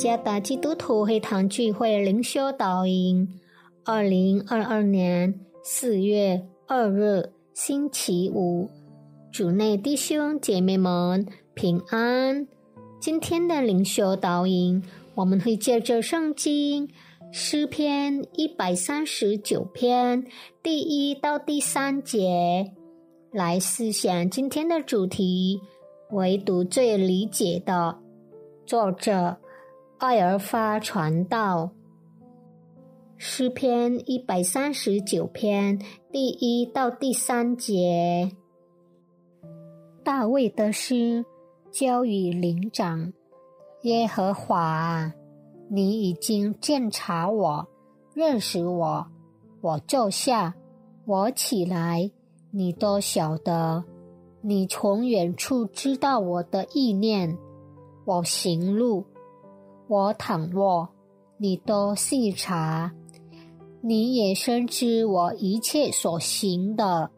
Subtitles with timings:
[0.00, 3.28] 加达基督徒会堂聚会灵修导引，
[3.84, 8.66] 二零二二年四月二日星期五，
[9.30, 12.48] 主内弟兄姐妹们平安。
[12.98, 14.82] 今天的灵修导引，
[15.14, 16.88] 我们会借着圣经
[17.30, 20.24] 诗篇一百三十九篇
[20.62, 22.72] 第一到第三节
[23.32, 25.60] 来思想今天的主题，
[26.12, 27.98] 唯独最理解的
[28.64, 29.36] 作者。
[30.00, 31.72] 爱而发传道，
[33.18, 35.78] 诗篇一百三十九篇
[36.10, 38.32] 第一到第三节。
[40.02, 41.26] 大卫的诗
[41.70, 43.12] 交与灵长，
[43.82, 45.12] 耶和华，
[45.68, 47.68] 你已经鉴察我，
[48.14, 49.06] 认识我，
[49.60, 50.54] 我坐下，
[51.04, 52.10] 我起来，
[52.50, 53.84] 你都晓得。
[54.40, 57.36] 你从远处知道我的意念，
[58.06, 59.04] 我行路。
[59.90, 60.88] 我躺卧，
[61.36, 62.92] 你都细察；
[63.80, 67.10] 你也深知我一切所行的。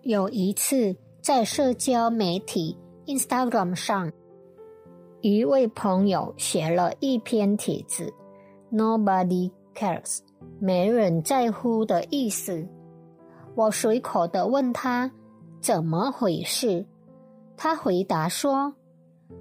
[0.00, 4.10] 有一次，在社交媒体 Instagram 上，
[5.20, 8.10] 一位朋友写了一篇帖子
[8.72, 10.20] ：“Nobody cares，
[10.58, 12.66] 没人在乎”的意思。
[13.54, 15.12] 我随口的问他
[15.60, 16.86] 怎么回事，
[17.58, 18.72] 他回答说。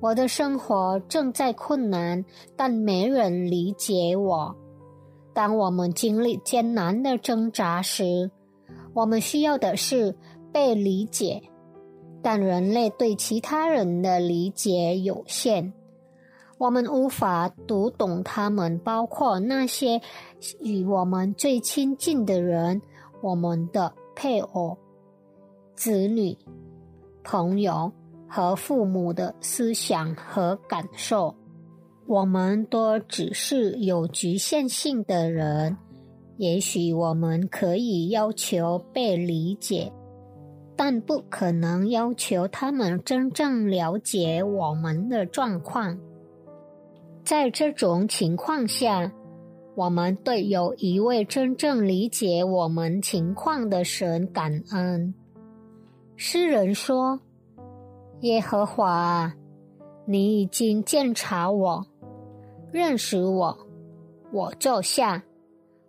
[0.00, 2.24] 我的生活正在困难，
[2.56, 4.54] 但没人理解我。
[5.32, 8.30] 当我们经历艰难的挣扎时，
[8.92, 10.14] 我们需要的是
[10.52, 11.42] 被理解。
[12.20, 15.72] 但人类对其他人的理解有限，
[16.58, 20.00] 我们无法读懂他们，包括那些
[20.60, 22.82] 与我们最亲近的人，
[23.20, 24.76] 我们的配偶、
[25.76, 26.36] 子女、
[27.22, 27.92] 朋友。
[28.28, 31.34] 和父母的思想和感受，
[32.06, 35.76] 我们都只是有局限性的人。
[36.36, 39.90] 也许我们可以要求被理解，
[40.76, 45.98] 但不可能要求他们真正了解我们的状况。
[47.24, 49.10] 在这种情况下，
[49.74, 55.14] 我们对有一位真正理解我们情况的神感恩。
[56.16, 57.18] 诗人说。
[58.22, 59.32] 耶和华，
[60.04, 61.86] 你已经鉴察我，
[62.72, 63.56] 认识我。
[64.32, 65.22] 我坐下，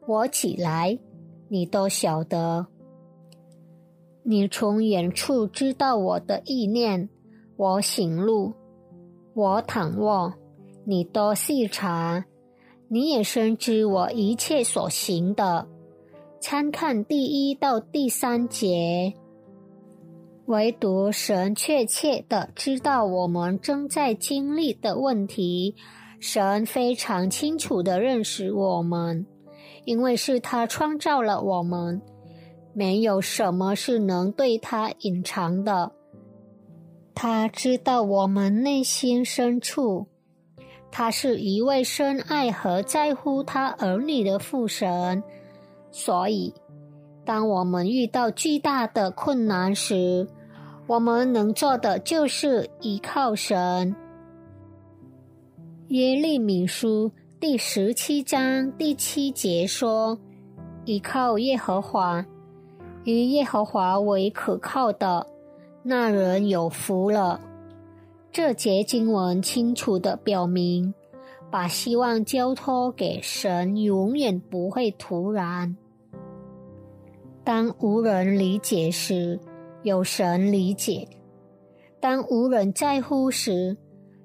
[0.06, 1.00] 我起来，
[1.48, 2.68] 你都晓得。
[4.22, 7.10] 你从远处知道我的意念，
[7.58, 8.54] 我行路，
[9.34, 10.32] 我躺卧，
[10.86, 12.26] 你都细察。
[12.88, 15.68] 你也深知我一切所行的。
[16.40, 19.14] 参看第一到第三节。
[20.50, 25.76] 唯独神确切的知道我们正在经历的问题，
[26.20, 29.28] 神非常清楚的认识我们，
[29.86, 32.02] 因为是他创造了我们，
[32.74, 35.92] 没有什么是能对他隐藏的。
[37.14, 40.08] 他知道我们内心深处，
[40.90, 45.22] 他是一位深爱和在乎他儿女的父神，
[45.92, 46.52] 所以
[47.24, 50.28] 当我们遇到巨大的困难时，
[50.90, 53.96] 我们能做的就是依靠神。
[55.90, 60.18] 耶利米书第十七章第七节说
[60.86, 62.26] ：“依靠耶和华，
[63.04, 65.28] 以耶和华为可靠的
[65.84, 67.40] 那人有福了。”
[68.34, 70.92] 这节经文清楚的表明，
[71.52, 75.78] 把希望交托给神，永远不会突然。
[77.44, 79.40] 当无人理解时，
[79.84, 81.08] 有神理解，
[82.02, 83.78] 当无人在乎时，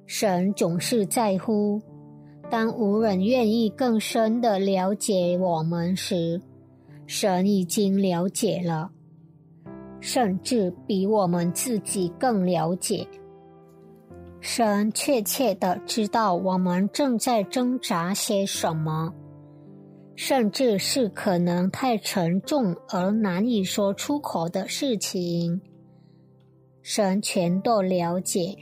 [0.05, 1.81] 神总是在乎；
[2.51, 6.41] 当无人愿意更深的了解我们时，
[7.07, 8.91] 神已经了解了，
[10.01, 13.07] 甚至比我们自己更了解。
[14.41, 19.15] 神确切的知道我们正在挣扎些什么。
[20.17, 25.61] 甚至是可能太沉重而难以说出口的事情，
[26.83, 28.57] 神全都了解。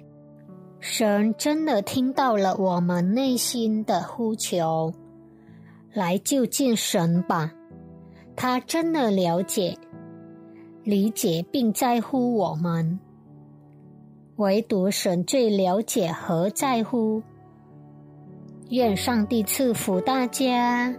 [0.81, 4.93] 神真的听到了我们内心的呼求，
[5.93, 7.53] 来就近神吧。
[8.35, 9.77] 他真的了解、
[10.83, 12.99] 理解并在乎我们，
[14.37, 17.23] 唯独神最了解和在乎。
[18.71, 20.93] 愿上帝赐福大家。